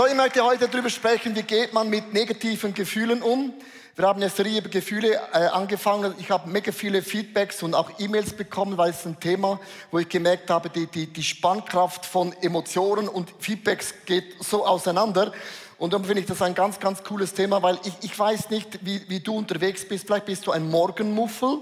[0.00, 3.52] Also ich möchte heute darüber sprechen, wie geht man mit negativen Gefühlen um.
[3.96, 6.14] Wir haben eine Serie über Gefühle äh, angefangen.
[6.16, 9.60] Ich habe mega viele Feedbacks und auch E-Mails bekommen, weil es ein Thema,
[9.90, 15.34] wo ich gemerkt habe, die, die, die Spannkraft von Emotionen und Feedbacks geht so auseinander.
[15.76, 18.78] Und darum finde ich das ein ganz, ganz cooles Thema, weil ich, ich weiß nicht,
[18.80, 20.06] wie, wie du unterwegs bist.
[20.06, 21.58] Vielleicht bist du ein Morgenmuffel.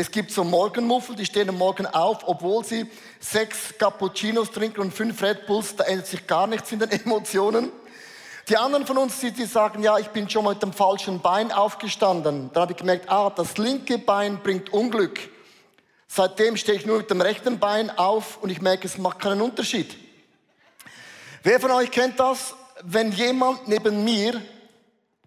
[0.00, 4.94] Es gibt so Morgenmuffel, die stehen am Morgen auf, obwohl sie sechs Cappuccinos trinken und
[4.94, 7.70] fünf Red Bulls, da ändert sich gar nichts in den Emotionen.
[8.48, 11.20] Die anderen von uns, die, die sagen, ja, ich bin schon mal mit dem falschen
[11.20, 12.48] Bein aufgestanden.
[12.54, 15.20] Dann habe ich gemerkt, ah, das linke Bein bringt Unglück.
[16.08, 19.42] Seitdem stehe ich nur mit dem rechten Bein auf und ich merke, es macht keinen
[19.42, 19.98] Unterschied.
[21.42, 22.54] Wer von euch kennt das?
[22.82, 24.40] Wenn jemand neben mir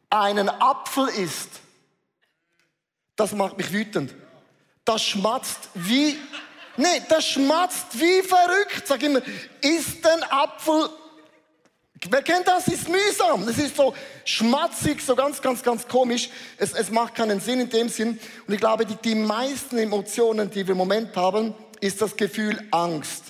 [0.09, 1.59] einen Apfel isst,
[3.15, 4.15] das macht mich wütend
[4.85, 6.17] das schmatzt wie,
[6.77, 8.87] nee, das schmatzt wie verrückt.
[8.87, 9.21] Sag immer,
[9.61, 10.89] isst ein Apfel.
[12.09, 12.67] Wer kennt das?
[12.67, 13.47] Ist mühsam.
[13.47, 13.93] Es ist so
[14.25, 16.29] schmatzig, so ganz, ganz, ganz komisch.
[16.57, 18.19] Es, es macht keinen Sinn in dem Sinn.
[18.45, 22.61] Und ich glaube, die, die meisten Emotionen, die wir im Moment haben, ist das Gefühl
[22.71, 23.23] Angst.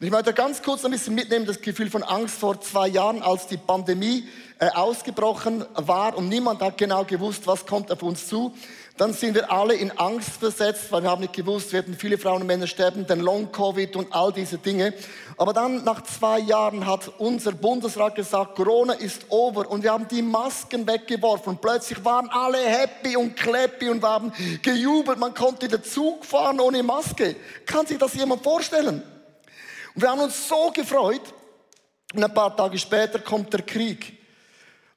[0.00, 3.22] Und ich möchte ganz kurz ein bisschen mitnehmen, das Gefühl von Angst vor zwei Jahren,
[3.22, 4.26] als die Pandemie
[4.58, 8.54] äh, ausgebrochen war und niemand hat genau gewusst, was kommt auf uns zu.
[8.96, 12.42] Dann sind wir alle in Angst versetzt, weil wir haben nicht gewusst, werden viele Frauen
[12.42, 14.94] und Männer sterben, den Long-Covid und all diese Dinge.
[15.36, 20.06] Aber dann nach zwei Jahren hat unser Bundesrat gesagt, Corona ist over und wir haben
[20.06, 21.54] die Masken weggeworfen.
[21.54, 25.18] Und plötzlich waren alle happy und clappy und haben gejubelt.
[25.18, 27.34] Man konnte den Zug fahren ohne Maske.
[27.66, 29.02] Kann sich das jemand vorstellen?
[29.96, 31.34] Und wir haben uns so gefreut.
[32.14, 34.23] Und ein paar Tage später kommt der Krieg.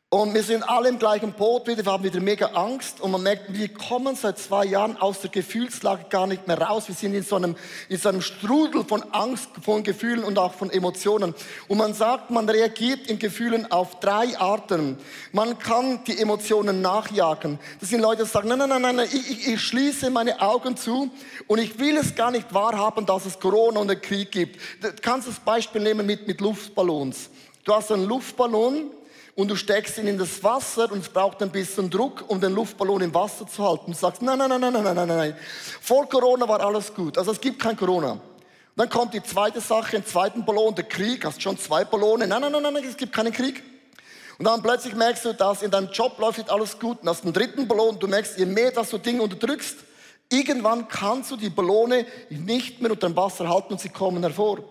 [0.09, 3.23] Und wir sind alle im gleichen Boot wieder, wir haben wieder mega Angst und man
[3.23, 6.87] merkt, wir kommen seit zwei Jahren aus der Gefühlslage gar nicht mehr raus.
[6.87, 7.58] Wir sind in so einem,
[7.89, 11.36] in so einem Strudel von Angst, von Gefühlen und auch von Emotionen.
[11.67, 14.98] Und man sagt, man reagiert in Gefühlen auf drei Arten.
[15.33, 17.59] Man kann die Emotionen nachjagen.
[17.82, 20.77] Das sind Leute, die sagen, nein, nein, nein, nein, ich, ich, ich schließe meine Augen
[20.77, 21.11] zu
[21.48, 24.55] und ich will es gar nicht wahrhaben, dass es Corona und einen Krieg gibt.
[24.82, 27.30] Du kannst das Beispiel nehmen mit, mit Luftballons.
[27.65, 28.92] Du hast einen Luftballon,
[29.37, 32.53] und du steckst ihn in das Wasser und es braucht ein bisschen Druck, um den
[32.53, 33.92] Luftballon im Wasser zu halten.
[33.92, 35.36] Du sagst, nein, nein, nein, nein, nein, nein, nein.
[35.80, 37.20] Vor Corona war alles gut.
[37.20, 38.20] Also es gibt kein Corona.
[38.76, 41.23] dann kommt die zweite Sache, im zweiten Ballon, der Krieg.
[41.23, 42.26] Hast schon zwei Ballone.
[42.26, 43.61] Nein, nein, nein, nein, es gibt keinen Krieg.
[44.39, 47.02] Und dann plötzlich merkst du, dass in deinem Job läuft nicht alles gut.
[47.03, 47.99] Und hast einen dritten Ballon.
[47.99, 49.77] Du merkst, je mehr dass du Dinge unterdrückst,
[50.30, 54.64] irgendwann kannst du die Ballone nicht mehr unter dem Wasser halten und sie kommen hervor.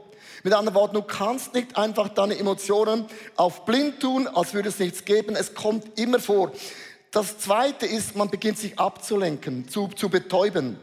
[0.47, 4.79] Mit anderen Worten, du kannst nicht einfach deine Emotionen auf blind tun, als würde es
[4.79, 5.35] nichts geben.
[5.35, 6.53] Es kommt immer vor.
[7.11, 10.79] Das zweite ist, man beginnt sich abzulenken, zu, zu betäuben.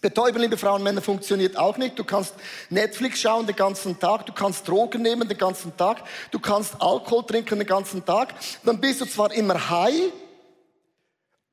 [0.00, 2.00] Betäuben, liebe Frauen und Männer, funktioniert auch nicht.
[2.00, 2.34] Du kannst
[2.68, 6.02] Netflix schauen den ganzen Tag, du kannst Drogen nehmen den ganzen Tag,
[6.32, 8.34] du kannst Alkohol trinken den ganzen Tag.
[8.64, 10.10] Dann bist du zwar immer high,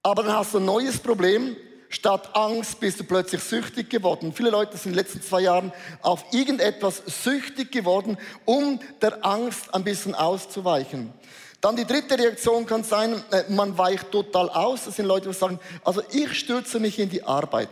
[0.01, 1.55] aber dann hast du ein neues Problem.
[1.89, 4.33] Statt Angst bist du plötzlich süchtig geworden.
[4.33, 5.71] Viele Leute sind in den letzten zwei Jahren
[6.01, 11.13] auf irgendetwas süchtig geworden, um der Angst ein bisschen auszuweichen.
[11.61, 14.85] Dann die dritte Reaktion kann sein, äh, man weicht total aus.
[14.85, 17.69] Das sind Leute, die sagen, also ich stürze mich in die Arbeit.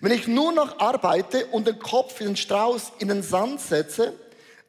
[0.00, 4.12] Wenn ich nur noch arbeite und den Kopf in den Strauß in den Sand setze,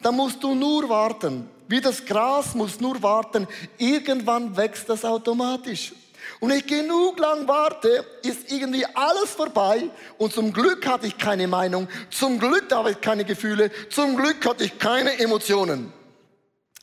[0.02, 1.50] dann musst du nur warten.
[1.68, 3.48] Wie das Gras muss nur warten.
[3.78, 5.94] Irgendwann wächst das automatisch.
[6.40, 9.90] Und ich genug lang warte, ist irgendwie alles vorbei.
[10.18, 11.88] Und zum Glück hatte ich keine Meinung.
[12.12, 13.72] Zum Glück habe ich keine Gefühle.
[13.90, 15.92] Zum Glück hatte ich keine Emotionen.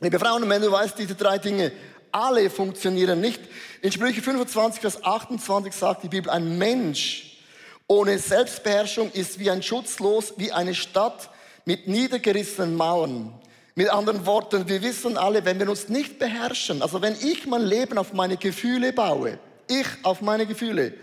[0.00, 1.70] Liebe Frauen und Männer, du weißt diese drei Dinge.
[2.10, 3.40] Alle funktionieren nicht.
[3.80, 7.38] In Sprüche 25, Vers 28 sagt die Bibel, ein Mensch
[7.86, 11.28] ohne Selbstbeherrschung ist wie ein Schutzlos, wie eine Stadt
[11.64, 13.32] mit niedergerissenen Mauern.
[13.76, 17.62] Mit anderen Worten, wir wissen alle, wenn wir uns nicht beherrschen, also wenn ich mein
[17.62, 19.38] Leben auf meine Gefühle baue,
[19.68, 20.94] ich auf meine Gefühle,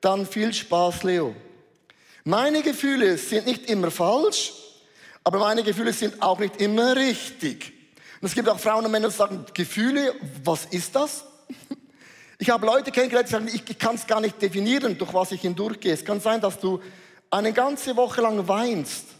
[0.00, 1.34] dann viel Spaß, Leo.
[2.22, 4.52] Meine Gefühle sind nicht immer falsch,
[5.24, 7.72] aber meine Gefühle sind auch nicht immer richtig.
[8.20, 10.14] Und es gibt auch Frauen und Männer, die sagen, Gefühle,
[10.44, 11.24] was ist das?
[12.38, 15.42] Ich habe Leute kennengelernt, die sagen, ich kann es gar nicht definieren, durch was ich
[15.42, 15.92] hindurchgehe.
[15.92, 16.80] Es kann sein, dass du
[17.30, 19.11] eine ganze Woche lang weinst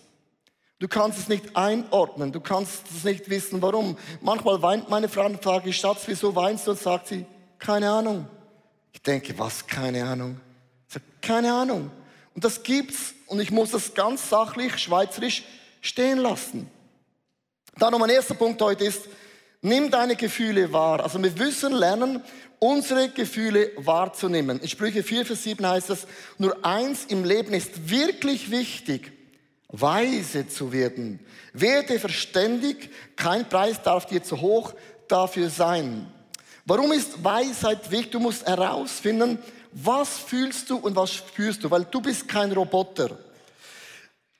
[0.82, 3.96] Du kannst es nicht einordnen, du kannst es nicht wissen, warum.
[4.20, 6.72] Manchmal weint meine Frau und frage Schatz, wieso weinst du?
[6.72, 7.24] Und sagt sie,
[7.60, 8.26] keine Ahnung.
[8.92, 10.40] Ich denke, was, keine Ahnung?
[10.88, 11.92] Ich sage, keine Ahnung.
[12.34, 15.44] Und das gibt's und ich muss das ganz sachlich, schweizerisch
[15.80, 16.68] stehen lassen.
[17.78, 19.02] Dann mein erster Punkt heute ist,
[19.60, 21.04] nimm deine Gefühle wahr.
[21.04, 22.24] Also wir müssen lernen,
[22.58, 24.58] unsere Gefühle wahrzunehmen.
[24.58, 26.08] In Sprüche 4, Vers 7 heißt es,
[26.38, 29.21] nur eins im Leben ist wirklich wichtig
[29.72, 31.18] weise zu werden.
[31.52, 34.74] Werde verständig, kein Preis darf dir zu hoch
[35.08, 36.06] dafür sein.
[36.64, 38.12] Warum ist Weisheit wichtig?
[38.12, 39.38] Du musst herausfinden,
[39.72, 43.18] was fühlst du und was spürst du, weil du bist kein Roboter.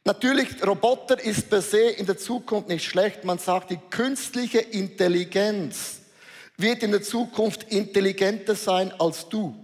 [0.04, 3.24] Natürlich, Roboter ist per se in der Zukunft nicht schlecht.
[3.24, 6.00] Man sagt, die künstliche Intelligenz
[6.56, 9.54] wird in der Zukunft intelligenter sein als du.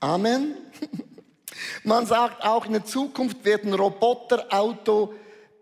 [0.00, 0.54] Amen.
[1.82, 5.14] Man sagt auch, in der Zukunft werden Roboterauto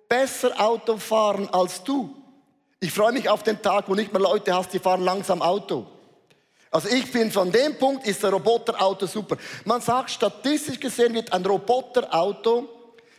[0.09, 2.15] besser Auto fahren als du.
[2.81, 5.87] Ich freue mich auf den Tag, wo nicht mehr Leute hast, die fahren langsam Auto.
[6.71, 9.37] Also ich bin von dem Punkt, ist der Roboterauto super.
[9.65, 12.69] Man sagt, statistisch gesehen wird ein Roboterauto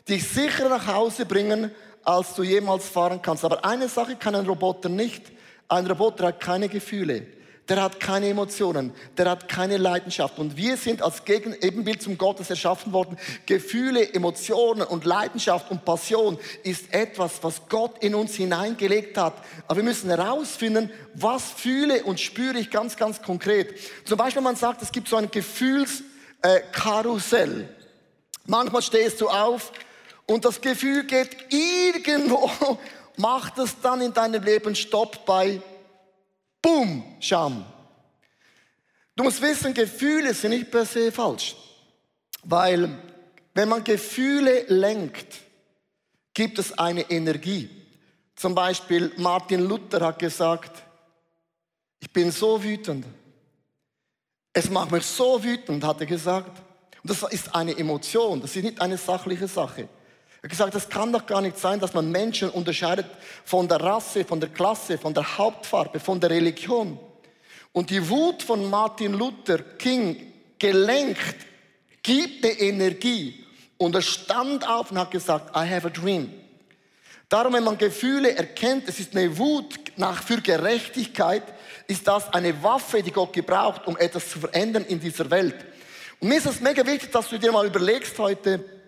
[0.08, 1.72] dich sicher nach Hause bringen,
[2.04, 3.46] als du jemals fahren kannst.
[3.46, 5.32] Aber eine Sache kann ein Roboter nicht.
[5.68, 7.28] Ein Roboter hat keine Gefühle
[7.70, 10.38] der hat keine Emotionen, der hat keine Leidenschaft.
[10.38, 13.18] Und wir sind als Gegen Ebenbild zum Gottes erschaffen worden.
[13.46, 19.36] Gefühle, Emotionen und Leidenschaft und Passion ist etwas, was Gott in uns hineingelegt hat.
[19.68, 23.74] Aber wir müssen herausfinden, was fühle und spüre ich ganz, ganz konkret.
[24.04, 27.70] Zum Beispiel, man sagt, es gibt so ein Gefühlskarussell.
[28.46, 29.72] Manchmal stehst du auf
[30.26, 32.52] und das Gefühl geht irgendwo,
[33.16, 35.62] macht es dann in deinem Leben Stopp bei
[36.64, 37.66] Boom, Scham.
[39.16, 41.56] Du musst wissen, Gefühle sind nicht per se falsch.
[42.44, 42.98] Weil
[43.54, 45.42] wenn man Gefühle lenkt,
[46.34, 47.70] gibt es eine Energie.
[48.36, 50.82] Zum Beispiel Martin Luther hat gesagt,
[52.00, 53.06] ich bin so wütend.
[54.54, 56.62] Es macht mich so wütend, hat er gesagt.
[57.04, 59.90] Und das ist eine Emotion, das ist nicht eine sachliche Sache.
[60.44, 63.06] Er hat gesagt, es kann doch gar nicht sein, dass man Menschen unterscheidet
[63.46, 67.00] von der Rasse, von der Klasse, von der Hauptfarbe, von der Religion.
[67.72, 71.36] Und die Wut von Martin Luther King gelenkt,
[72.04, 73.46] gibt eine Energie.
[73.78, 76.34] Und er stand auf und hat gesagt, I have a dream.
[77.30, 81.44] Darum, wenn man Gefühle erkennt, es ist eine Wut nach für Gerechtigkeit,
[81.88, 85.56] ist das eine Waffe, die Gott gebraucht, um etwas zu verändern in dieser Welt.
[86.20, 88.83] Und mir ist es mega wichtig, dass du dir mal überlegst heute,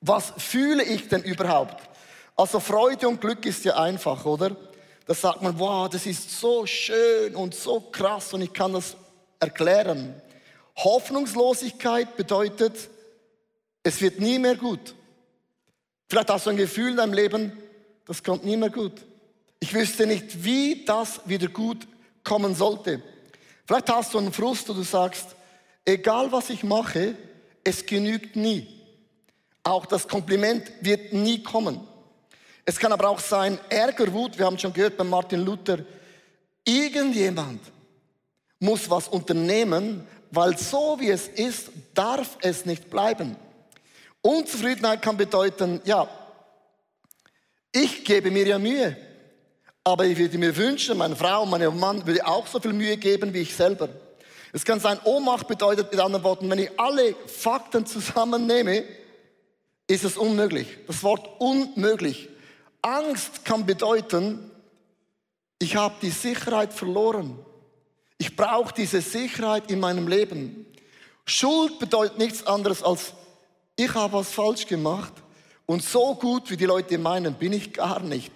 [0.00, 1.82] was fühle ich denn überhaupt?
[2.36, 4.56] Also Freude und Glück ist ja einfach, oder?
[5.06, 8.96] Da sagt man, wow, das ist so schön und so krass und ich kann das
[9.40, 10.20] erklären.
[10.76, 12.90] Hoffnungslosigkeit bedeutet,
[13.82, 14.94] es wird nie mehr gut.
[16.08, 17.52] Vielleicht hast du ein Gefühl in deinem Leben,
[18.04, 18.92] das kommt nie mehr gut.
[19.60, 21.86] Ich wüsste nicht, wie das wieder gut
[22.22, 23.02] kommen sollte.
[23.64, 25.34] Vielleicht hast du einen Frust und du sagst,
[25.84, 27.14] egal was ich mache,
[27.64, 28.75] es genügt nie.
[29.66, 31.80] Auch das Kompliment wird nie kommen.
[32.64, 35.78] Es kann aber auch sein, Ärger, Wut, wir haben schon gehört bei Martin Luther,
[36.64, 37.60] irgendjemand
[38.60, 43.34] muss was unternehmen, weil so wie es ist, darf es nicht bleiben.
[44.22, 46.08] Unzufriedenheit kann bedeuten, ja,
[47.72, 48.96] ich gebe mir ja Mühe,
[49.82, 53.34] aber ich würde mir wünschen, meine Frau, mein Mann würde auch so viel Mühe geben
[53.34, 53.88] wie ich selber.
[54.52, 58.84] Es kann sein, Ohnmacht bedeutet mit anderen Worten, wenn ich alle Fakten zusammennehme,
[59.86, 60.78] ist es unmöglich.
[60.86, 62.28] Das Wort unmöglich.
[62.82, 64.50] Angst kann bedeuten,
[65.58, 67.38] ich habe die Sicherheit verloren.
[68.18, 70.66] Ich brauche diese Sicherheit in meinem Leben.
[71.24, 73.12] Schuld bedeutet nichts anderes als,
[73.76, 75.12] ich habe was falsch gemacht
[75.66, 78.32] und so gut, wie die Leute meinen, bin ich gar nicht.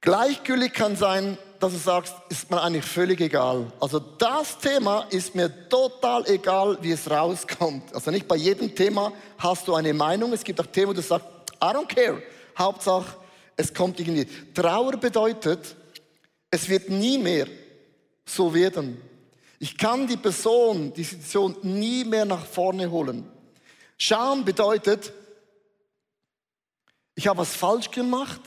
[0.00, 3.70] Gleichgültig kann sein, dass du sagst, ist mir eigentlich völlig egal.
[3.80, 7.94] Also das Thema ist mir total egal, wie es rauskommt.
[7.94, 10.32] Also nicht bei jedem Thema hast du eine Meinung.
[10.32, 11.26] Es gibt auch Themen, wo du sagst,
[11.62, 12.22] I don't care.
[12.58, 13.16] Hauptsache,
[13.56, 14.26] es kommt irgendwie.
[14.54, 15.76] Trauer bedeutet,
[16.50, 17.46] es wird nie mehr
[18.24, 19.00] so werden.
[19.58, 23.26] Ich kann die Person, die Situation nie mehr nach vorne holen.
[23.96, 25.12] Scham bedeutet,
[27.14, 28.40] ich habe was falsch gemacht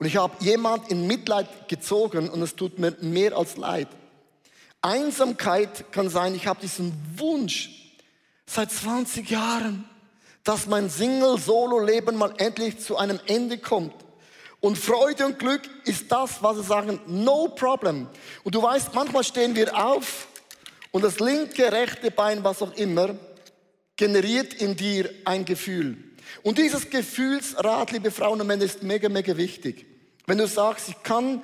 [0.00, 3.86] und ich habe jemand in Mitleid gezogen und es tut mir mehr als leid.
[4.80, 7.98] Einsamkeit kann sein, ich habe diesen Wunsch
[8.46, 9.84] seit 20 Jahren,
[10.42, 13.92] dass mein Single-Solo-Leben mal endlich zu einem Ende kommt.
[14.60, 18.08] Und Freude und Glück ist das, was sie sagen, no problem.
[18.42, 20.28] Und du weißt, manchmal stehen wir auf
[20.92, 23.16] und das linke, rechte Bein, was auch immer,
[23.96, 25.98] generiert in dir ein Gefühl.
[26.42, 29.89] Und dieses Gefühlsrad, liebe Frauen und Männer, ist mega, mega wichtig.
[30.26, 31.42] Wenn du sagst, ich kann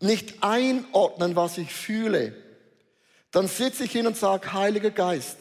[0.00, 2.34] nicht einordnen, was ich fühle,
[3.30, 5.36] dann sitze ich hin und sage, Heiliger Geist,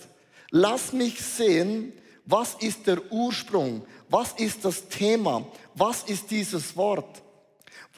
[0.52, 1.94] lass mich sehen,
[2.26, 7.22] was ist der Ursprung, was ist das Thema, was ist dieses Wort.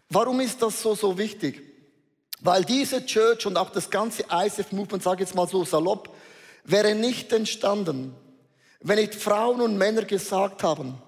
[0.09, 1.61] Warum ist das so, so wichtig?
[2.39, 6.15] Weil diese Church und auch das ganze ISF-Movement, sage jetzt mal so salopp,
[6.63, 8.13] wäre nicht entstanden,
[8.81, 11.01] wenn nicht Frauen und Männer gesagt haben,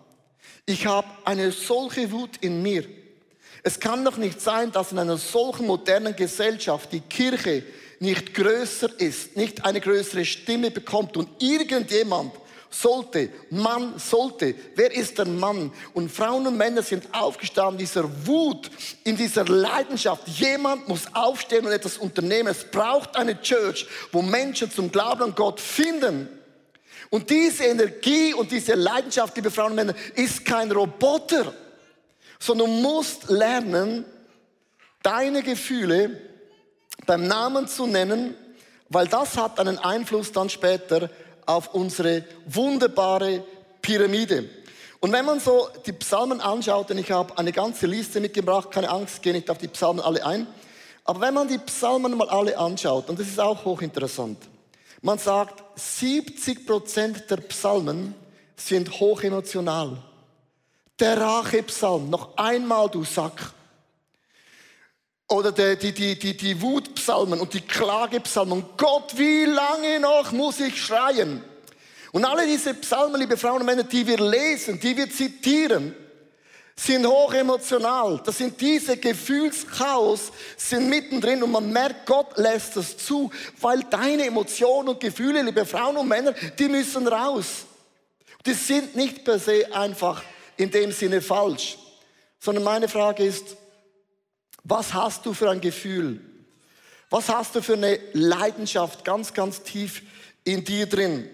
[0.66, 2.86] Ich habe eine solche Wut in mir.
[3.64, 7.64] Es kann doch nicht sein, dass in einer solchen modernen Gesellschaft die Kirche
[8.00, 12.32] nicht größer ist, nicht eine größere Stimme bekommt und irgendjemand
[12.70, 14.56] sollte, Mann sollte.
[14.76, 15.72] Wer ist der Mann?
[15.94, 18.70] Und Frauen und Männer sind aufgestanden, in dieser Wut,
[19.04, 20.28] in dieser Leidenschaft.
[20.28, 22.50] Jemand muss aufstehen und etwas unternehmen.
[22.50, 26.30] Es braucht eine Church, wo Menschen zum Glauben an Gott finden.
[27.10, 31.54] Und diese Energie und diese Leidenschaft, liebe Frauen und Männer, ist kein Roboter,
[32.40, 34.06] sondern du musst lernen,
[35.04, 36.20] deine Gefühle
[37.06, 38.36] beim Namen zu nennen,
[38.90, 41.10] weil das hat einen Einfluss dann später
[41.46, 43.44] auf unsere wunderbare
[43.82, 44.50] Pyramide.
[45.00, 48.90] Und wenn man so die Psalmen anschaut, und ich habe eine ganze Liste mitgebracht, keine
[48.90, 50.48] Angst, gehe nicht auf die Psalmen alle ein,
[51.06, 54.38] aber wenn man die Psalmen mal alle anschaut, und das ist auch hochinteressant,
[55.02, 58.14] man sagt, 70 Prozent der Psalmen
[58.58, 59.98] sind hochemotional.
[61.00, 63.54] Der Rachepsalm, noch einmal du Sack.
[65.30, 68.66] Oder die, die, die, die, die Wutpsalmen und die Klagepsalmen.
[68.76, 71.44] Gott, wie lange noch muss ich schreien?
[72.12, 75.96] Und alle diese Psalmen, liebe Frauen und Männer, die wir lesen, die wir zitieren,
[76.76, 78.22] sind hochemotional.
[78.26, 83.30] Das sind diese Gefühlschaos, sind mittendrin und man merkt, Gott lässt das zu,
[83.62, 87.66] weil deine Emotionen und Gefühle, liebe Frauen und Männer, die müssen raus.
[88.46, 90.24] Die sind nicht per se einfach
[90.60, 91.78] in dem Sinne falsch,
[92.40, 93.58] sondern meine Frage ist,
[94.64, 96.22] was hast du für ein Gefühl?
[97.10, 100.04] Was hast du für eine Leidenschaft ganz, ganz tief
[100.44, 101.28] in dir drin?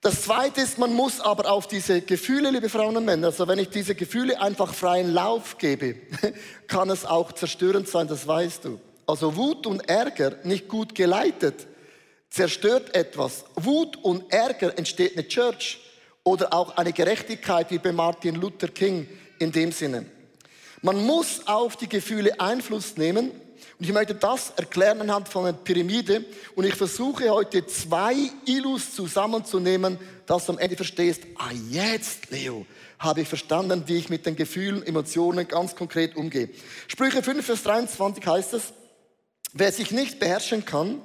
[0.00, 3.60] Das zweite ist, man muss aber auf diese Gefühle, liebe Frauen und Männer, also wenn
[3.60, 5.94] ich diese Gefühle einfach freien Lauf gebe,
[6.66, 8.80] kann es auch zerstörend sein, das weißt du.
[9.06, 11.66] Also Wut und Ärger nicht gut geleitet
[12.32, 13.44] zerstört etwas.
[13.56, 15.78] Wut und Ärger entsteht eine Church
[16.24, 20.06] oder auch eine Gerechtigkeit wie bei Martin Luther King in dem Sinne.
[20.82, 23.30] Man muss auf die Gefühle Einfluss nehmen
[23.78, 26.24] und ich möchte das erklären anhand von einer Pyramide.
[26.54, 28.14] Und ich versuche heute zwei
[28.44, 32.64] Illus zusammenzunehmen, dass du am Ende verstehst, ah jetzt, Leo,
[33.00, 36.50] habe ich verstanden, wie ich mit den Gefühlen, Emotionen ganz konkret umgehe.
[36.86, 38.72] Sprüche 5, Vers 23 heißt es,
[39.52, 41.00] wer sich nicht beherrschen kann,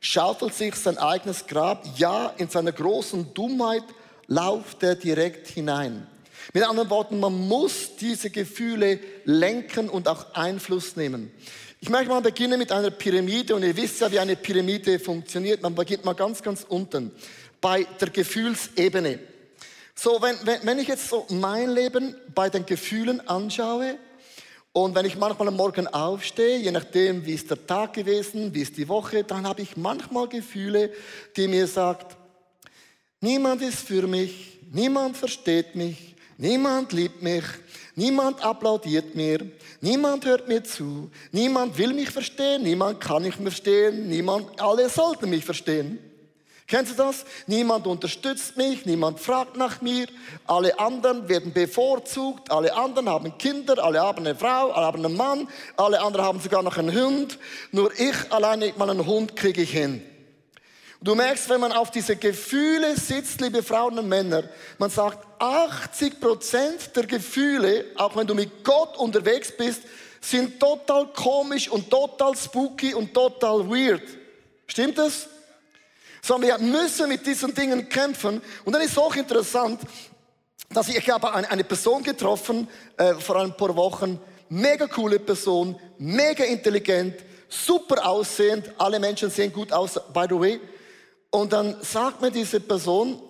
[0.00, 3.84] schaufelt sich sein eigenes Grab, ja, in seiner großen Dummheit
[4.28, 6.06] lauft er direkt hinein.
[6.52, 11.32] Mit anderen Worten, man muss diese Gefühle lenken und auch Einfluss nehmen.
[11.80, 15.62] Ich möchte mal beginnen mit einer Pyramide und ihr wisst ja, wie eine Pyramide funktioniert.
[15.62, 17.12] Man beginnt mal ganz, ganz unten
[17.60, 19.18] bei der Gefühlsebene.
[19.94, 23.98] So, wenn, wenn, wenn ich jetzt so mein Leben bei den Gefühlen anschaue
[24.72, 28.62] und wenn ich manchmal am Morgen aufstehe, je nachdem, wie ist der Tag gewesen, wie
[28.62, 30.90] ist die Woche, dann habe ich manchmal Gefühle,
[31.36, 32.16] die mir sagt,
[33.20, 37.44] niemand ist für mich, niemand versteht mich, niemand liebt mich,
[37.98, 39.38] Niemand applaudiert mir,
[39.80, 45.30] niemand hört mir zu, niemand will mich verstehen, niemand kann mich verstehen, niemand, alle sollten
[45.30, 45.98] mich verstehen.
[46.66, 47.24] Kennst du das?
[47.46, 50.08] Niemand unterstützt mich, niemand fragt nach mir,
[50.46, 55.16] alle anderen werden bevorzugt, alle anderen haben Kinder, alle haben eine Frau, alle haben einen
[55.16, 57.38] Mann, alle anderen haben sogar noch einen Hund,
[57.72, 60.02] nur ich alleine meinen Hund kriege ich hin.
[61.02, 64.44] Du merkst, wenn man auf diese Gefühle sitzt, liebe Frauen und Männer,
[64.78, 69.82] man sagt, 80 Prozent der Gefühle, auch wenn du mit Gott unterwegs bist,
[70.20, 74.02] sind total komisch und total spooky und total weird.
[74.66, 75.28] Stimmt das?
[76.22, 78.40] Sondern wir müssen mit diesen Dingen kämpfen.
[78.64, 79.80] Und dann ist auch interessant,
[80.70, 85.78] dass ich, ich habe eine Person getroffen äh, vor ein paar Wochen, mega coole Person,
[85.98, 87.14] mega intelligent,
[87.48, 90.60] super aussehend, alle Menschen sehen gut aus, by the way.
[91.30, 93.20] Und dann sagt mir diese Person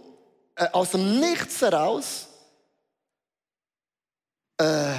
[0.54, 2.28] äh, aus dem Nichts heraus,
[4.58, 4.94] äh,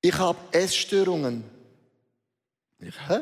[0.00, 1.44] ich habe Essstörungen.
[2.78, 3.20] Ich, hä?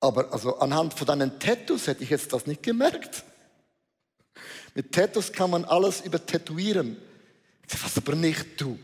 [0.00, 3.24] Aber also anhand von deinen Tattoos hätte ich jetzt das nicht gemerkt.
[4.74, 7.00] Mit Tattoos kann man alles übertätowieren.
[7.82, 8.78] Was aber nicht du.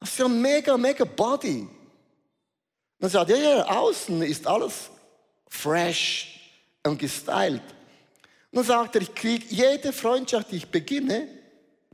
[0.00, 1.68] Das ist ja mega, mega Body.
[2.98, 4.90] dann sagt, ja, ja, außen ist alles
[5.48, 6.37] fresh,
[6.88, 7.62] und gestylt.
[8.52, 11.28] Dann sagt er, ich kriege jede Freundschaft, die ich beginne,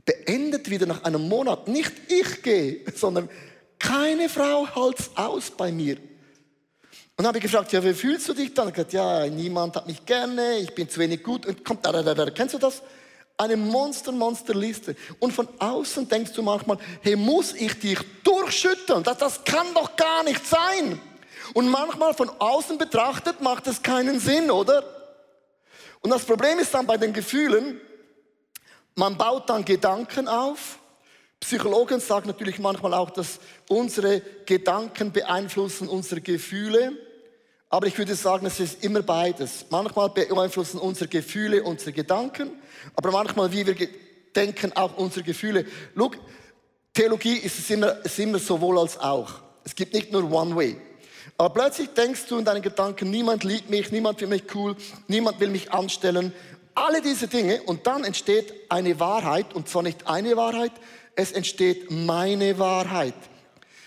[0.05, 1.67] beendet wieder nach einem Monat.
[1.67, 3.29] Nicht ich gehe, sondern
[3.79, 5.97] keine Frau halt's aus bei mir.
[7.17, 8.69] Und habe ich gefragt, ja, wie fühlst du dich dann?
[8.69, 11.45] Er hat ja, niemand hat mich gerne, ich bin zu wenig gut.
[11.45, 12.29] Und kommt da, da, da, da.
[12.29, 12.81] Kennst du das?
[13.37, 14.95] Eine Monster, Monster Liste.
[15.19, 19.03] Und von außen denkst du manchmal, hey, muss ich dich durchschütteln?
[19.03, 20.99] Das, das kann doch gar nicht sein.
[21.53, 24.83] Und manchmal von außen betrachtet macht es keinen Sinn, oder?
[26.01, 27.79] Und das Problem ist dann bei den Gefühlen,
[28.97, 30.79] Man baut dann Gedanken auf.
[31.41, 36.93] Psychologen sagen natürlich manchmal auch, dass unsere Gedanken beeinflussen unsere Gefühle.
[37.69, 39.65] Aber ich würde sagen, es ist immer beides.
[39.69, 42.51] Manchmal beeinflussen unsere Gefühle unsere Gedanken,
[42.95, 43.75] aber manchmal, wie wir
[44.33, 45.65] denken, auch unsere Gefühle.
[45.93, 46.17] Look,
[46.93, 49.33] Theologie ist es immer, ist immer sowohl als auch.
[49.65, 50.77] Es gibt nicht nur One Way.
[51.37, 54.75] Aber plötzlich denkst du in deinen Gedanken, niemand liebt mich, niemand will mich cool,
[55.07, 56.33] niemand will mich anstellen.
[56.73, 60.71] Alle diese Dinge und dann entsteht eine Wahrheit und zwar nicht eine Wahrheit,
[61.15, 63.15] es entsteht meine Wahrheit.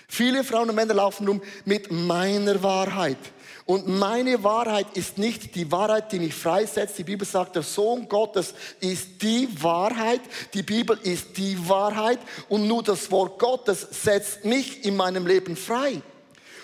[0.08, 3.18] Viele Frauen und Männer laufen rum mit meiner Wahrheit.
[3.66, 6.96] Und meine Wahrheit ist nicht die Wahrheit, die mich freisetzt.
[6.96, 10.22] Die Bibel sagt, der Sohn Gottes ist die Wahrheit.
[10.54, 12.18] Die Bibel ist die Wahrheit.
[12.48, 16.00] Und nur das Wort Gottes setzt mich in meinem Leben frei.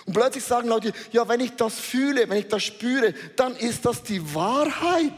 [0.05, 3.85] Und plötzlich sagen Leute, ja, wenn ich das fühle, wenn ich das spüre, dann ist
[3.85, 5.13] das die Wahrheit.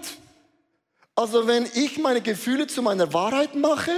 [1.16, 3.92] Also wenn ich meine Gefühle zu meiner Wahrheit mache,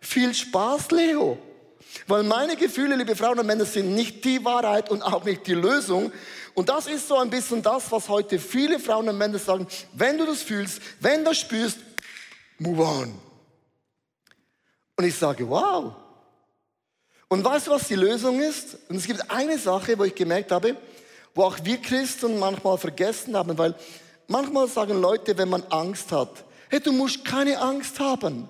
[0.00, 1.38] viel Spaß, Leo.
[2.06, 5.54] Weil meine Gefühle, liebe Frauen und Männer, sind nicht die Wahrheit und auch nicht die
[5.54, 6.12] Lösung.
[6.54, 9.66] Und das ist so ein bisschen das, was heute viele Frauen und Männer sagen.
[9.92, 11.78] Wenn du das fühlst, wenn du das spürst,
[12.58, 13.14] move on.
[14.96, 15.94] Und ich sage, wow.
[17.28, 18.78] Und weißt du, was die Lösung ist?
[18.88, 20.76] Und es gibt eine Sache, wo ich gemerkt habe,
[21.34, 23.74] wo auch wir Christen manchmal vergessen haben, weil
[24.26, 28.48] manchmal sagen Leute, wenn man Angst hat, hey, du musst keine Angst haben.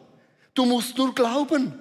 [0.55, 1.73] Du musst nur glauben.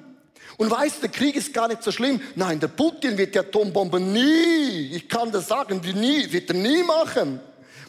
[0.58, 2.20] Und weißt du, der Krieg ist gar nicht so schlimm.
[2.36, 6.82] Nein, der Putin wird die Atombomben nie, ich kann das sagen, nie, wird er nie
[6.84, 7.39] machen.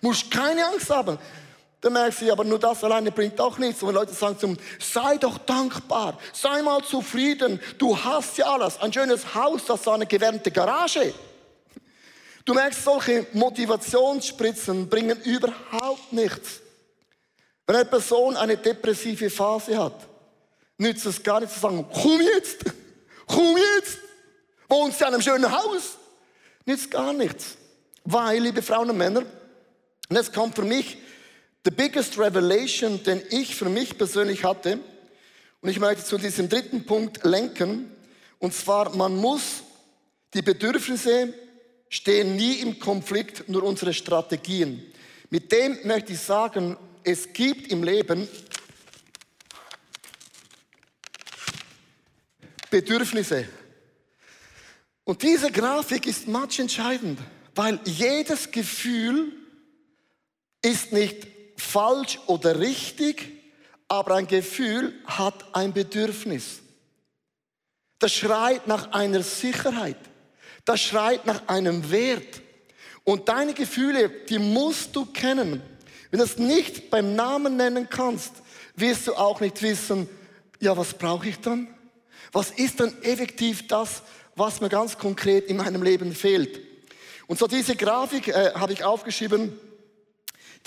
[0.03, 1.19] Musst keine Angst haben.
[1.81, 3.83] Da merkst du, aber nur das alleine bringt auch nichts.
[3.83, 8.81] Und Leute sagen zum, sei doch dankbar, sei mal zufrieden, du hast ja alles.
[8.81, 11.15] Ein schönes Haus, das ist eine gewärmte Garage.
[12.45, 16.61] Du merkst, solche Motivationsspritzen bringen überhaupt nichts.
[17.67, 20.07] Wenn eine Person eine depressive Phase hat,
[20.79, 22.65] nützt es gar nicht zu sagen, komm jetzt,
[23.27, 23.99] komm jetzt,
[24.69, 25.99] wohnst du in einem schönen Haus.
[26.65, 27.57] Nützt gar nichts.
[28.05, 29.21] Weil, liebe Frauen und Männer,
[30.09, 30.97] und jetzt kommt für mich
[31.69, 34.81] the biggest revelation, den ich für mich persönlich hatte,
[35.61, 37.93] und ich möchte zu diesem dritten Punkt lenken,
[38.39, 39.65] und zwar, man muss
[40.33, 41.35] die Bedürfnisse
[41.91, 44.83] stehen nie im Konflikt, nur unsere Strategien.
[45.29, 48.27] Mit dem möchte ich sagen, es gibt im Leben
[52.71, 53.47] Bedürfnisse.
[55.05, 57.19] Und diese Grafik ist much entscheidend,
[57.55, 59.33] weil jedes Gefühl
[60.63, 63.33] ist nicht falsch oder richtig,
[63.89, 66.61] aber ein Gefühl hat ein Bedürfnis.
[67.99, 69.99] Das schreit nach einer Sicherheit.
[70.65, 72.43] Das schreit nach einem Wert.
[73.05, 75.63] Und deine Gefühle, die musst du kennen.
[76.11, 78.33] Wenn du es nicht beim Namen nennen kannst,
[78.77, 80.09] wirst du auch nicht wissen,
[80.61, 81.69] ja, was brauche ich dann?
[82.33, 84.03] Was ist denn effektiv das,
[84.37, 86.61] was mir ganz konkret in meinem Leben fehlt?
[87.27, 89.59] Und so diese Grafik äh, habe ich aufgeschrieben.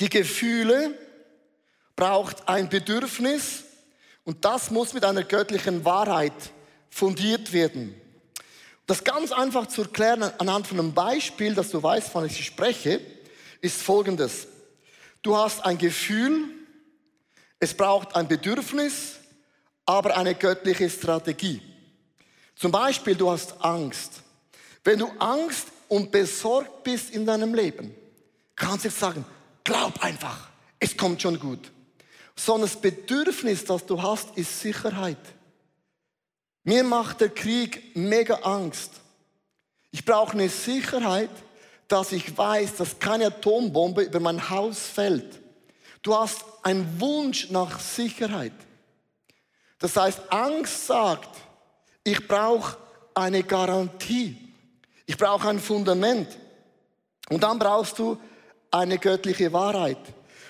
[0.01, 0.97] Die Gefühle
[1.95, 3.63] braucht ein Bedürfnis
[4.25, 6.33] und das muss mit einer göttlichen Wahrheit
[6.89, 7.95] fundiert werden.
[8.87, 12.99] Das ganz einfach zu erklären anhand von einem Beispiel, dass du weißt, wann ich spreche,
[13.61, 14.47] ist folgendes.
[15.21, 16.49] Du hast ein Gefühl,
[17.59, 19.19] es braucht ein Bedürfnis
[19.85, 21.61] aber eine göttliche Strategie.
[22.55, 24.23] Zum Beispiel, du hast Angst.
[24.83, 27.93] Wenn du Angst und besorgt bist in deinem Leben,
[28.55, 29.23] kannst du sagen,
[29.63, 31.71] glaub einfach, es kommt schon gut.
[32.35, 35.17] Sondern das Bedürfnis, das du hast, ist Sicherheit.
[36.63, 38.93] Mir macht der Krieg mega Angst.
[39.91, 41.31] Ich brauche eine Sicherheit,
[41.87, 45.39] dass ich weiß, dass keine Atombombe über mein Haus fällt.
[46.01, 48.53] Du hast einen Wunsch nach Sicherheit.
[49.77, 51.29] Das heißt, Angst sagt,
[52.03, 52.77] ich brauche
[53.13, 54.37] eine Garantie.
[55.05, 56.27] Ich brauche ein Fundament.
[57.29, 58.17] Und dann brauchst du
[58.71, 59.99] eine göttliche Wahrheit.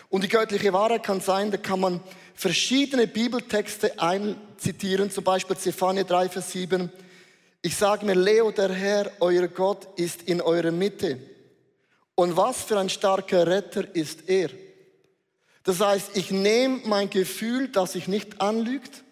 [0.09, 2.01] Und die göttliche Wahrheit kann sein, da kann man
[2.35, 6.91] verschiedene Bibeltexte einzitieren, zum Beispiel Zephania 3, Vers 7.
[7.61, 11.19] Ich sage mir, Leo, der Herr, euer Gott, ist in eurer Mitte.
[12.15, 14.49] Und was für ein starker Retter ist er.
[15.63, 19.03] Das heißt, ich nehme mein Gefühl, das sich nicht anlügt,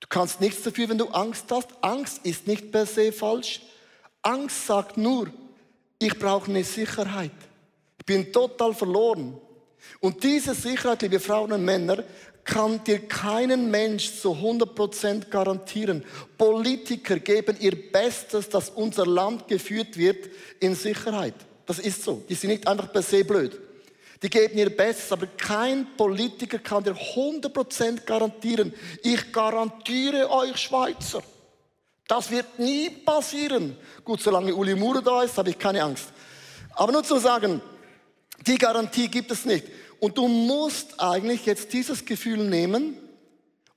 [0.00, 1.68] Du kannst nichts dafür, wenn du Angst hast.
[1.82, 3.60] Angst ist nicht per se falsch.
[4.22, 5.30] Angst sagt nur,
[5.98, 7.32] ich brauche eine Sicherheit.
[8.08, 9.38] Bin total verloren.
[10.00, 12.02] Und diese Sicherheit, liebe Frauen und Männer,
[12.42, 16.02] kann dir keinen Mensch zu 100% garantieren.
[16.38, 21.34] Politiker geben ihr Bestes, dass unser Land geführt wird in Sicherheit.
[21.66, 22.24] Das ist so.
[22.26, 23.60] Die sind nicht einfach per se blöd.
[24.22, 28.72] Die geben ihr Bestes, aber kein Politiker kann dir 100% garantieren.
[29.02, 31.22] Ich garantiere euch Schweizer.
[32.06, 33.76] Das wird nie passieren.
[34.02, 36.06] Gut, solange Uli Mure da ist, habe ich keine Angst.
[36.74, 37.60] Aber nur zu sagen,
[38.46, 39.66] die Garantie gibt es nicht.
[40.00, 42.96] Und du musst eigentlich jetzt dieses Gefühl nehmen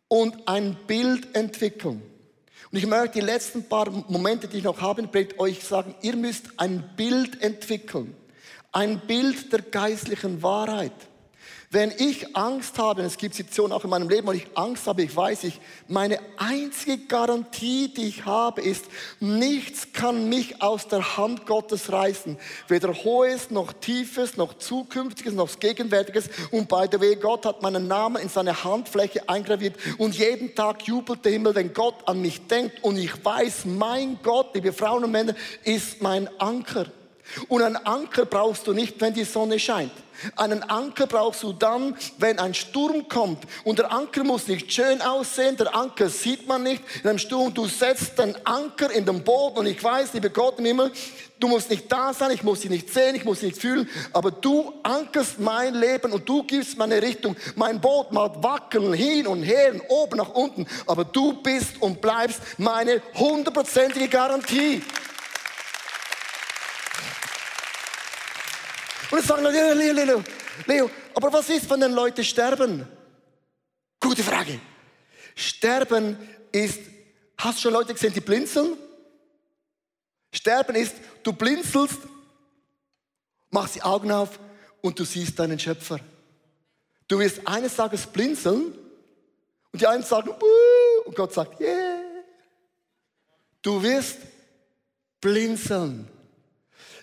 [0.07, 2.01] und ein Bild entwickeln.
[2.71, 6.45] Und ich möchte die letzten paar Momente, die ich noch habe, euch sagen, ihr müsst
[6.57, 8.15] ein Bild entwickeln.
[8.71, 10.93] Ein Bild der geistlichen Wahrheit.
[11.73, 15.03] Wenn ich Angst habe, es gibt Situationen auch in meinem Leben, wo ich Angst habe,
[15.03, 18.83] ich weiß, ich, meine einzige Garantie, die ich habe, ist,
[19.21, 22.37] nichts kann mich aus der Hand Gottes reißen.
[22.67, 26.29] Weder Hohes, noch Tiefes, noch Zukünftiges, noch Gegenwärtiges.
[26.51, 29.77] Und by the way, Gott hat meinen Namen in seine Handfläche eingraviert.
[29.97, 32.83] Und jeden Tag jubelt der Himmel, wenn Gott an mich denkt.
[32.83, 36.87] Und ich weiß, mein Gott, liebe Frauen und Männer, ist mein Anker.
[37.47, 39.91] Und einen Anker brauchst du nicht, wenn die Sonne scheint.
[40.35, 43.43] Einen Anker brauchst du dann, wenn ein Sturm kommt.
[43.63, 46.83] Und der Anker muss nicht schön aussehen, der Anker sieht man nicht.
[47.03, 50.59] In einem Sturm, du setzt den Anker in den Boden und ich weiß, liebe Gott
[50.59, 50.91] im Himmel,
[51.39, 53.89] du musst nicht da sein, ich muss dich nicht sehen, ich muss dich nicht fühlen,
[54.13, 57.35] aber du ankerst mein Leben und du gibst meine Richtung.
[57.55, 62.41] Mein Boot mag wackeln, hin und her, oben nach unten, aber du bist und bleibst
[62.57, 64.83] meine hundertprozentige Garantie.
[69.11, 70.23] Und dann sagen Leute, Leo, Leo,
[70.65, 72.87] Leo, aber was ist, wenn dann Leute sterben?
[73.99, 74.59] Gute Frage.
[75.35, 76.17] Sterben
[76.51, 76.79] ist,
[77.37, 78.77] hast du schon Leute gesehen, die blinzeln?
[80.33, 81.99] Sterben ist, du blinzelst,
[83.49, 84.39] machst die Augen auf
[84.81, 85.99] und du siehst deinen Schöpfer.
[87.07, 88.73] Du wirst eines Tages blinzeln
[89.73, 92.01] und die einen sagen, Buh, und Gott sagt, yeah.
[93.61, 94.19] Du wirst
[95.19, 96.07] blinzeln.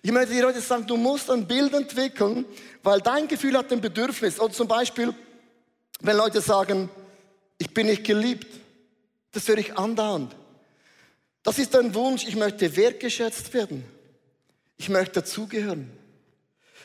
[0.02, 2.44] Ich möchte dir heute sagen, du musst ein Bild entwickeln,
[2.82, 4.38] weil dein Gefühl hat ein Bedürfnis.
[4.38, 5.12] Oder zum Beispiel,
[6.00, 6.88] wenn Leute sagen,
[7.58, 8.46] ich bin nicht geliebt,
[9.32, 10.34] das höre ich andauernd.
[11.42, 13.84] Das ist ein Wunsch, ich möchte wertgeschätzt werden.
[14.76, 15.90] Ich möchte dazugehören.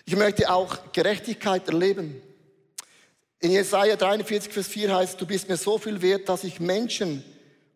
[0.05, 2.21] Ich möchte auch Gerechtigkeit erleben.
[3.39, 7.23] In Jesaja 43, Vers 4 heißt, du bist mir so viel wert, dass ich Menschen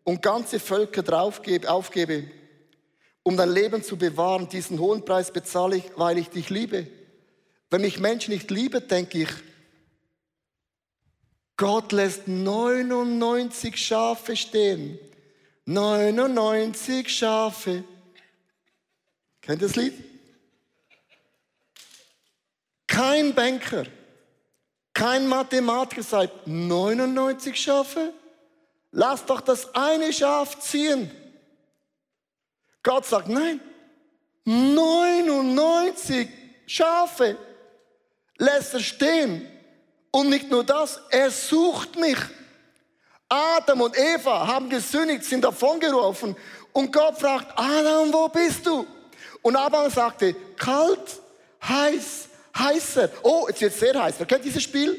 [0.02, 2.24] und ganze Völker draufgebe, aufgebe,
[3.28, 4.48] um dein Leben zu bewahren.
[4.48, 6.86] Diesen hohen Preis bezahle ich, weil ich dich liebe.
[7.68, 9.28] Wenn mich Menschen nicht lieben, denke ich,
[11.58, 14.98] Gott lässt 99 Schafe stehen.
[15.66, 17.84] 99 Schafe.
[19.42, 19.92] Kennt ihr das Lied?
[22.86, 23.84] Kein Banker,
[24.94, 28.14] kein Mathematiker sagt 99 Schafe.
[28.90, 31.10] Lass doch das eine Schaf ziehen.
[32.82, 33.60] Gott sagt, nein,
[34.44, 36.28] 99
[36.66, 37.36] Schafe
[38.38, 39.46] lässt er stehen.
[40.10, 42.18] Und nicht nur das, er sucht mich.
[43.28, 46.34] Adam und Eva haben gesündigt, sind davongerufen.
[46.72, 48.86] Und Gott fragt, Adam, wo bist du?
[49.42, 51.20] Und Adam sagte, kalt,
[51.62, 53.10] heiß, heißer.
[53.22, 54.14] Oh, jetzt wird es sehr heiß.
[54.18, 54.98] Wer kennt dieses Spiel?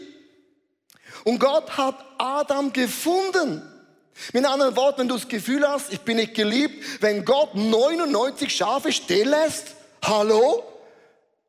[1.24, 3.62] Und Gott hat Adam gefunden.
[4.34, 8.56] Mit anderen Worten, wenn du das Gefühl hast, ich bin nicht geliebt, wenn Gott 99
[8.56, 10.64] Schafe stehen lässt, hallo?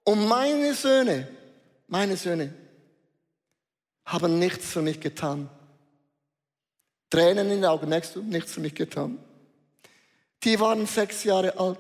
[0.05, 1.29] Und meine Söhne,
[1.89, 2.55] meine Söhne
[4.05, 5.49] haben nichts für mich getan.
[7.11, 9.19] Tränen in den Augen, merkst du, nichts für mich getan.
[10.45, 11.79] Die waren sechs Jahre alt.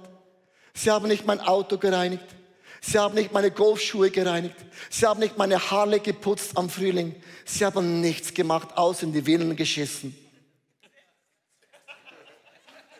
[0.74, 2.24] Sie haben nicht mein Auto gereinigt.
[2.80, 4.56] Sie haben nicht meine Golfschuhe gereinigt.
[4.88, 7.14] Sie haben nicht meine Haare geputzt am Frühling.
[7.44, 10.16] Sie haben nichts gemacht, außer in die Villen geschissen.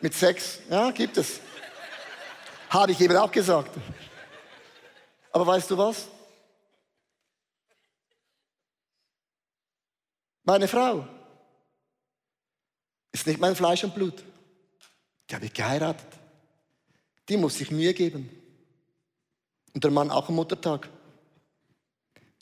[0.01, 1.39] Mit Sex, ja, gibt es.
[2.69, 3.71] Habe ich eben auch gesagt.
[5.31, 6.07] Aber weißt du was?
[10.43, 11.07] Meine Frau
[13.11, 14.23] ist nicht mein Fleisch und Blut.
[15.29, 16.07] Die habe ich geheiratet.
[17.29, 18.29] Die muss sich Mühe geben.
[19.73, 20.89] Und der Mann auch am Muttertag.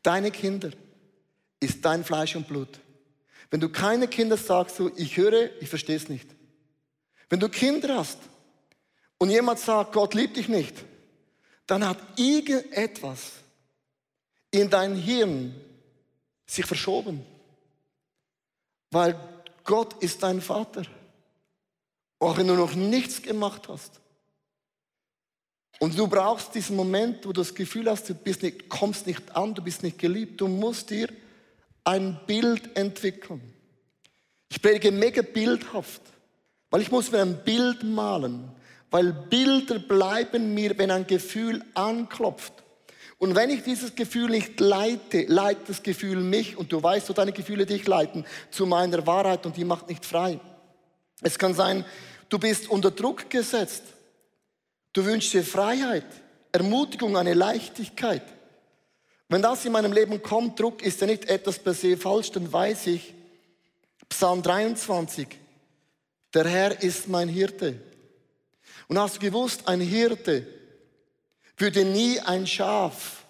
[0.02, 0.72] Deine Kinder
[1.60, 2.80] ist dein Fleisch und Blut.
[3.52, 6.39] Wenn du keine Kinder sagst, so, ich höre, ich verstehe es nicht.
[7.30, 8.18] Wenn du Kinder hast
[9.18, 10.76] und jemand sagt, Gott liebt dich nicht,
[11.68, 13.32] dann hat irgendetwas
[14.52, 15.54] in dein Hirn
[16.48, 17.24] sich verschoben.
[18.92, 19.20] Weil
[19.64, 20.84] Gott ist dein Vater.
[22.18, 24.00] Auch wenn du noch nichts gemacht hast.
[25.80, 29.36] Und du brauchst diesen Moment, wo du das Gefühl hast, du bist nicht, kommst nicht
[29.36, 30.42] an, du bist nicht geliebt.
[30.42, 31.08] Du musst dir
[31.84, 33.42] ein Bild entwickeln.
[34.50, 36.02] Ich predige mega bildhaft.
[36.70, 38.52] Weil ich muss mir ein Bild malen.
[38.92, 42.54] Weil Bilder bleiben mir, wenn ein Gefühl anklopft.
[43.20, 47.14] Und wenn ich dieses Gefühl nicht leite, leitet das Gefühl mich und du weißt, wo
[47.14, 50.40] deine Gefühle dich leiten, zu meiner Wahrheit und die macht nicht frei.
[51.22, 51.84] Es kann sein,
[52.30, 53.84] du bist unter Druck gesetzt.
[54.94, 56.06] Du wünschst dir Freiheit,
[56.52, 58.24] Ermutigung, eine Leichtigkeit.
[59.28, 62.52] Wenn das in meinem Leben kommt, Druck ist ja nicht etwas per se falsch, dann
[62.52, 63.14] weiß ich,
[64.08, 65.28] Psalm 23,
[66.34, 67.80] der Herr ist mein Hirte.
[68.88, 70.46] Und hast du gewusst, ein Hirte
[71.58, 73.26] würde nie ein Schaf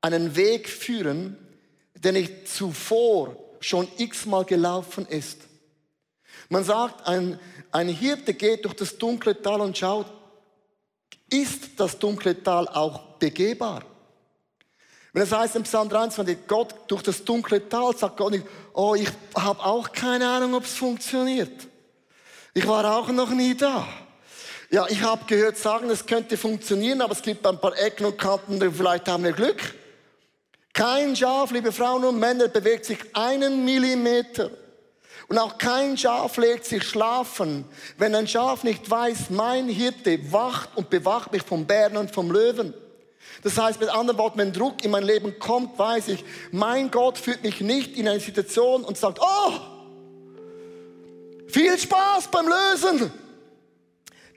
[0.00, 1.36] einen Weg führen,
[1.94, 5.38] der nicht zuvor schon x-mal gelaufen ist.
[6.48, 7.38] Man sagt, ein,
[7.70, 10.06] ein Hirte geht durch das dunkle Tal und schaut,
[11.28, 13.84] ist das dunkle Tal auch begehbar?
[15.12, 18.94] Wenn es heißt im Psalm 23, Gott durch das dunkle Tal, sagt Gott nicht, oh,
[18.94, 21.68] ich habe auch keine Ahnung, ob es funktioniert.
[22.52, 23.86] Ich war auch noch nie da.
[24.70, 28.18] Ja, ich habe gehört sagen, es könnte funktionieren, aber es gibt ein paar Ecken und
[28.18, 29.74] Kanten, vielleicht haben wir Glück.
[30.72, 34.50] Kein Schaf, liebe Frauen und Männer, bewegt sich einen Millimeter.
[35.28, 37.64] Und auch kein Schaf legt sich schlafen,
[37.98, 42.32] wenn ein Schaf nicht weiß, mein Hirte wacht und bewacht mich vom Bären und vom
[42.32, 42.74] Löwen.
[43.42, 47.16] Das heißt mit anderen Worten, wenn Druck in mein Leben kommt, weiß ich, mein Gott
[47.16, 49.52] führt mich nicht in eine Situation und sagt, oh,
[51.50, 53.12] viel Spaß beim Lösen.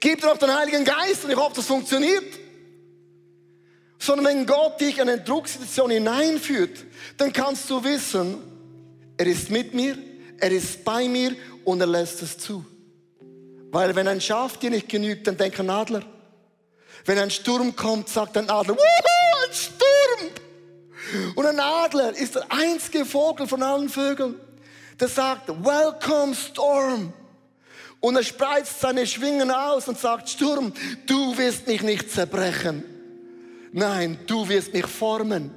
[0.00, 2.38] Gib dir auf den Heiligen Geist und ich hoffe, das funktioniert.
[3.98, 6.84] Sondern wenn Gott dich in eine Drucksituation hineinführt,
[7.16, 8.36] dann kannst du wissen,
[9.16, 9.96] er ist mit mir,
[10.38, 12.64] er ist bei mir und er lässt es zu.
[13.70, 16.02] Weil wenn ein Schaf dir nicht genügt, dann denk an Adler.
[17.06, 21.34] Wenn ein Sturm kommt, sagt ein Adler, Wuhu, ein Sturm!
[21.34, 24.36] Und ein Adler ist der einzige Vogel von allen Vögeln,
[25.00, 27.12] der sagt, Welcome Storm.
[28.00, 30.72] Und er spreizt seine Schwingen aus und sagt, Sturm,
[31.06, 32.84] du wirst mich nicht zerbrechen.
[33.72, 35.50] Nein, du wirst mich formen.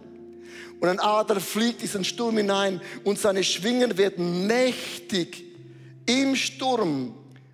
[0.80, 5.44] Und ein Adler fliegt diesen Sturm hinein und seine Schwingen werden mächtig
[6.06, 7.14] im Sturm,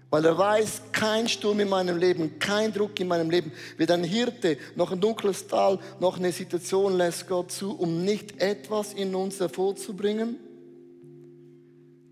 [0.10, 4.04] weil er weiß, kein Sturm in meinem Leben, kein Druck in meinem Leben, wird ein
[4.04, 9.16] Hirte, noch ein dunkles Tal, noch eine Situation lässt Gott zu, um nicht etwas in
[9.16, 10.38] uns hervorzubringen,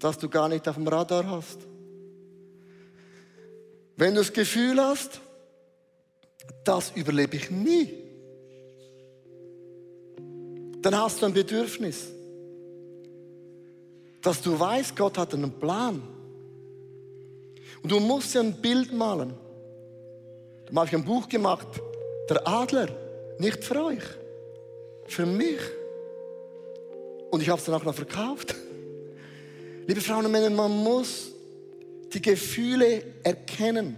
[0.01, 1.59] das du gar nicht auf dem Radar hast.
[3.95, 5.21] Wenn du das Gefühl hast,
[6.63, 7.93] das überlebe ich nie,
[10.81, 12.07] dann hast du ein Bedürfnis,
[14.23, 16.01] dass du weißt, Gott hat einen Plan.
[17.83, 19.35] Und du musst ja ein Bild malen.
[20.65, 21.67] Da habe ich ein Buch gemacht,
[22.27, 22.87] der Adler,
[23.37, 24.03] nicht für euch,
[25.05, 25.59] für mich.
[27.29, 28.55] Und ich habe es dann auch noch verkauft.
[29.91, 31.31] Liebe Frauen und Männer, man muss
[32.13, 33.97] die Gefühle erkennen.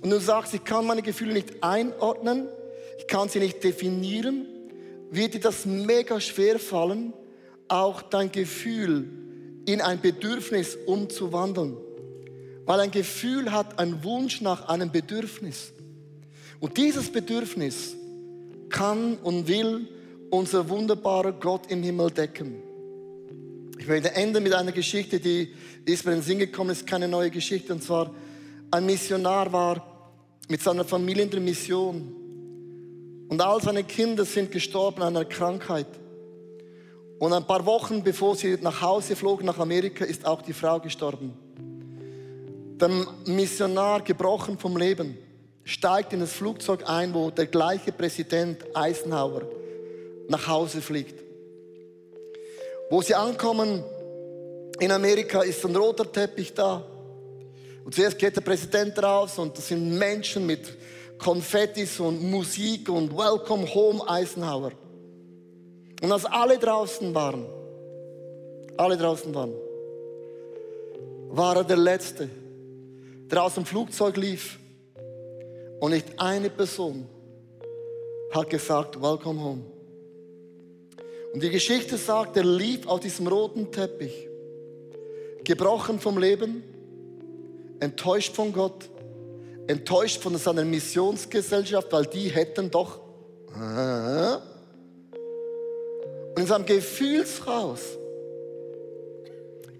[0.00, 2.48] Und du sagst, ich kann meine Gefühle nicht einordnen,
[2.98, 4.46] ich kann sie nicht definieren,
[5.10, 7.12] wird dir das mega schwer fallen,
[7.68, 9.06] auch dein Gefühl
[9.66, 11.76] in ein Bedürfnis umzuwandeln.
[12.64, 15.74] Weil ein Gefühl hat einen Wunsch nach einem Bedürfnis.
[16.60, 17.94] Und dieses Bedürfnis
[18.70, 19.86] kann und will
[20.30, 22.73] unser wunderbarer Gott im Himmel decken.
[23.84, 25.52] Ich möchte enden mit einer Geschichte, die
[25.84, 27.70] ist mir in den Sinn gekommen, ist keine neue Geschichte.
[27.70, 28.14] Und zwar,
[28.70, 30.08] ein Missionar war
[30.48, 32.16] mit seiner Familie in der Mission.
[33.28, 35.86] Und all seine Kinder sind gestorben an einer Krankheit.
[37.18, 40.80] Und ein paar Wochen bevor sie nach Hause flogen, nach Amerika, ist auch die Frau
[40.80, 41.34] gestorben.
[42.80, 42.88] Der
[43.26, 45.18] Missionar, gebrochen vom Leben,
[45.62, 49.42] steigt in das Flugzeug ein, wo der gleiche Präsident Eisenhower
[50.30, 51.23] nach Hause fliegt.
[52.90, 53.82] Wo sie ankommen
[54.78, 56.84] in Amerika, ist ein roter Teppich da.
[57.84, 60.60] Und zuerst geht der Präsident raus und das sind Menschen mit
[61.18, 64.72] Konfettis und Musik und Welcome Home Eisenhower.
[66.02, 67.46] Und als alle draußen waren,
[68.76, 69.54] alle draußen waren,
[71.28, 72.28] war er der Letzte,
[73.30, 74.58] der aus dem Flugzeug lief.
[75.80, 77.06] Und nicht eine Person
[78.32, 79.73] hat gesagt, Welcome Home.
[81.34, 84.28] Und die Geschichte sagt, er lief auf diesem roten Teppich,
[85.42, 86.62] gebrochen vom Leben,
[87.80, 88.88] enttäuscht von Gott,
[89.66, 93.00] enttäuscht von seiner Missionsgesellschaft, weil die hätten doch.
[96.36, 97.80] Und in seinem Gefühlshaus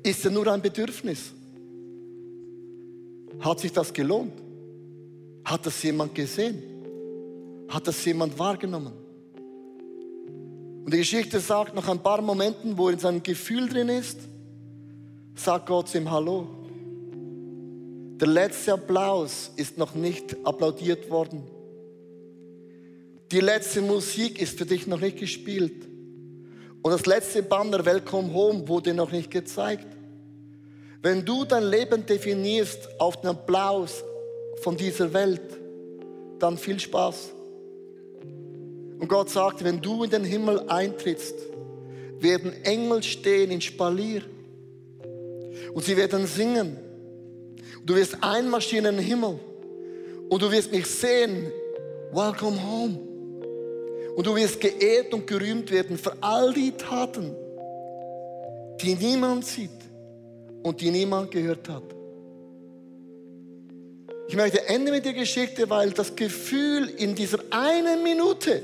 [0.02, 1.30] ist er nur ein Bedürfnis.
[3.38, 4.32] Hat sich das gelohnt?
[5.44, 6.64] Hat das jemand gesehen?
[7.68, 9.03] Hat das jemand wahrgenommen?
[10.84, 14.18] Und die Geschichte sagt, nach ein paar Momenten, wo er in seinem Gefühl drin ist,
[15.34, 16.46] sagt Gott zu ihm Hallo.
[18.20, 21.42] Der letzte Applaus ist noch nicht applaudiert worden.
[23.32, 25.86] Die letzte Musik ist für dich noch nicht gespielt.
[26.82, 29.86] Und das letzte Banner Welcome Home wurde noch nicht gezeigt.
[31.00, 34.04] Wenn du dein Leben definierst auf den Applaus
[34.60, 35.58] von dieser Welt,
[36.38, 37.32] dann viel Spaß.
[39.04, 41.34] Und Gott sagt, wenn du in den Himmel eintrittst,
[42.20, 44.22] werden Engel stehen in Spalier.
[45.74, 46.78] Und sie werden singen.
[47.84, 49.38] Du wirst einmarschieren in den Himmel.
[50.30, 51.52] Und du wirst mich sehen.
[52.12, 52.98] Welcome home.
[54.16, 57.36] Und du wirst geehrt und gerühmt werden für all die Taten,
[58.80, 59.68] die niemand sieht
[60.62, 61.84] und die niemand gehört hat.
[64.28, 68.62] Ich möchte enden mit der Geschichte, weil das Gefühl in dieser einen Minute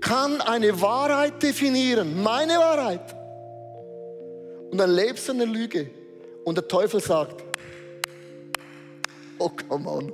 [0.00, 3.14] kann eine Wahrheit definieren, meine Wahrheit.
[4.70, 5.90] Und dann lebst du eine Lüge
[6.44, 7.42] und der Teufel sagt,
[9.38, 10.12] oh come on,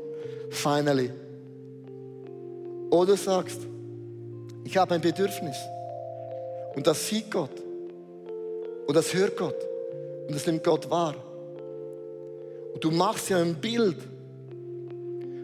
[0.51, 1.11] finally.
[2.91, 3.61] Oder sagst,
[4.65, 5.57] ich habe ein Bedürfnis
[6.75, 7.63] und das sieht Gott
[8.87, 9.57] und das hört Gott
[10.27, 11.15] und das nimmt Gott wahr.
[12.75, 13.97] Und du machst ja ein Bild.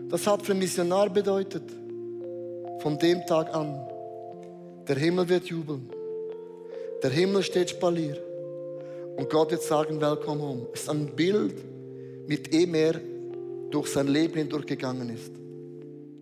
[0.09, 1.63] Das hat für einen Missionar bedeutet,
[2.81, 3.92] von dem Tag an,
[4.89, 5.89] der Himmel wird jubeln,
[7.03, 8.17] der Himmel steht spalier
[9.17, 10.67] und Gott wird sagen, Welcome home.
[10.73, 11.55] Es ist ein Bild,
[12.27, 13.01] mit dem er
[13.71, 15.42] durch sein Leben hindurchgegangen ist.